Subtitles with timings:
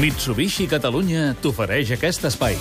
[0.00, 2.56] Mitsubishi Catalunya t'ofereix aquest espai.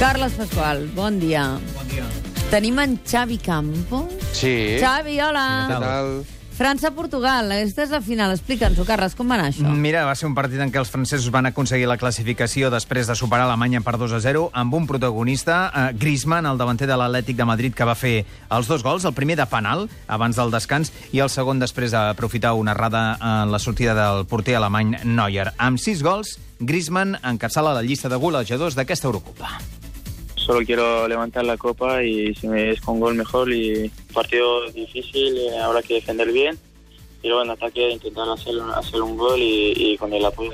[0.00, 1.44] Carles Pasqual, bon dia.
[1.76, 2.06] Bon dia.
[2.50, 4.10] Tenim en Xavi Campos.
[4.34, 4.78] Sí.
[4.82, 5.46] Xavi, hola.
[5.70, 6.12] Què tal?
[6.58, 8.32] França-Portugal, aquesta és la final.
[8.34, 9.70] Explica'ns-ho, Carles, com va anar això?
[9.78, 13.14] Mira, va ser un partit en què els francesos van aconseguir la classificació després de
[13.14, 17.38] superar Alemanya per 2 a 0 amb un protagonista, eh, Griezmann, el davanter de l'Atlètic
[17.38, 20.90] de Madrid, que va fer els dos gols, el primer de penal, abans del descans,
[21.12, 25.52] i el segon després d'aprofitar una errada en la sortida del porter alemany Neuer.
[25.58, 29.77] Amb sis gols, Griezmann encapçala la llista de golejadors d'aquesta Eurocopa.
[30.48, 35.36] Solo quiero levantar la copa y si me es con gol mejor y partido difícil,
[35.36, 36.58] eh, habrá que defender bien
[37.22, 40.52] y luego en ataque intentar hacer, hacer un gol y, y con el apoyo.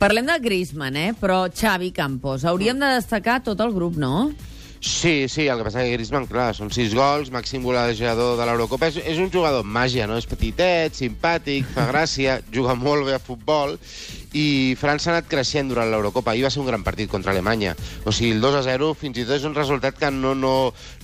[0.00, 1.14] Parlem de Griezmann, eh?
[1.14, 4.32] Però Xavi Campos, hauríem de destacar tot el grup, no?
[4.80, 8.90] Sí, sí, el que passa que Griezmann, clar, són sis gols, màxim golejador de l'Eurocopa.
[8.90, 10.18] És, és un jugador amb màgia, no?
[10.18, 13.78] És petitet, simpàtic, fa gràcia, juga molt bé a futbol
[14.36, 16.34] i França ha anat creixent durant l'Eurocopa.
[16.34, 17.74] Ahir va ser un gran partit contra Alemanya.
[18.04, 20.54] O sigui, el 2 a 0 fins i tot és un resultat que no, no,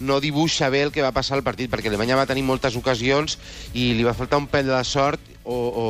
[0.00, 3.39] no dibuixa bé el que va passar al partit, perquè Alemanya va tenir moltes ocasions
[3.72, 5.86] i li va faltar un pèl de sort o, o,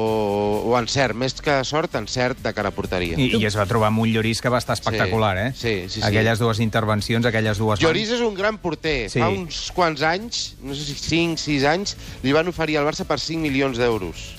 [0.71, 3.19] o encert, més que sort, encert de cara a porteria.
[3.21, 5.49] I, I es va trobar amb un Lloris que va estar espectacular, eh?
[5.53, 6.07] Sí, sí, sí.
[6.09, 7.83] Aquelles dues intervencions, aquelles dues...
[7.85, 9.11] Lloris és un gran porter.
[9.11, 9.19] Sí.
[9.19, 9.21] Sí.
[9.21, 13.05] Fa uns quants anys, no sé si 5, 6 anys, li van oferir al Barça
[13.09, 14.31] per 5 milions d'euros.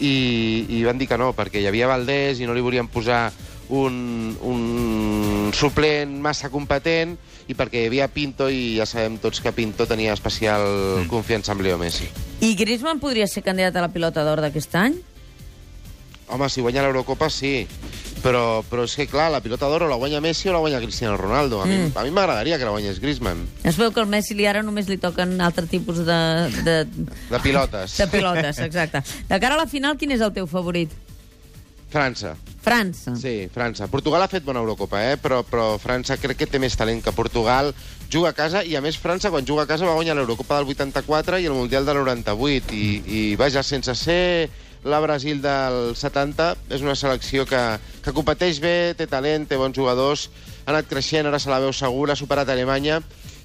[0.00, 3.28] I, I van dir que no, perquè hi havia Valdés i no li volien posar
[3.68, 7.16] un, un suplent massa competent
[7.48, 11.08] i perquè hi havia Pinto i ja sabem tots que Pinto tenia especial mm.
[11.10, 12.08] confiança amb Leo Messi.
[12.40, 14.98] I Griezmann podria ser candidat a la pilota d'or d'aquest any?
[16.28, 17.66] Home, si guanya l'Eurocopa, sí.
[18.22, 20.80] Però, però és que, clar, la pilota d'or o la guanya Messi o la guanya
[20.82, 21.62] Cristiano Ronaldo.
[21.62, 21.92] A mi Mm.
[21.94, 24.88] a mi m'agradaria que la guanyés Griezmann, Es veu que al Messi li ara només
[24.88, 26.84] li toquen altre tipus de, de,
[27.30, 27.96] de pilotes.
[27.98, 29.02] de pilotes, exacte.
[29.28, 30.90] De cara a la final, quin és el teu favorit?
[31.90, 32.34] França.
[32.60, 33.14] França.
[33.16, 33.86] Sí, França.
[33.88, 35.16] Portugal ha fet bona Eurocopa, eh?
[35.16, 37.72] però, però França crec que té més talent que Portugal.
[38.12, 40.68] Juga a casa i, a més, França, quan juga a casa, va guanyar l'Eurocopa del
[40.74, 42.74] 84 i el Mundial del 98.
[42.74, 44.50] I, i vaja, sense ser
[44.84, 47.62] la Brasil del 70, és una selecció que,
[48.04, 50.28] que competeix bé, té talent, té bons jugadors,
[50.64, 53.00] ha anat creixent, ara se la veu segura, ha superat Alemanya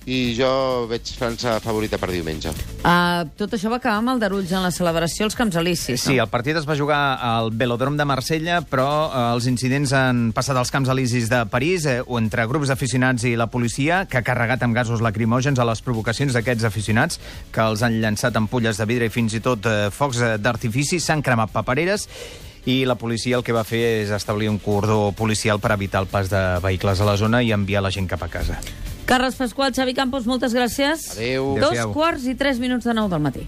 [0.06, 0.50] i jo
[0.90, 2.52] veig França favorita per diumenge.
[2.84, 6.25] Uh, tot això va acabar amb aldarulls en la celebració als Camps Elisis, Sí, no?
[6.25, 10.59] el partit es va jugar al Velodrom de Marsella, però eh, els incidents han passat
[10.59, 14.64] als Camps Elisis de París, eh, entre grups d'aficionats i la policia, que ha carregat
[14.68, 17.20] amb gasos lacrimògens a les provocacions d'aquests aficionats,
[17.52, 21.24] que els han llançat ampolles de vidre i fins i tot eh, focs d'artifici, s'han
[21.24, 22.09] cremat papereres,
[22.66, 26.08] i la policia el que va fer és establir un cordó policial per evitar el
[26.12, 28.59] pas de vehicles a la zona i enviar la gent cap a casa.
[29.06, 31.12] Carles Pasqual, Xavi Campos, moltes gràcies.
[31.18, 31.56] Adéu.
[31.59, 33.47] Dos quarts i tres minuts de nou del matí.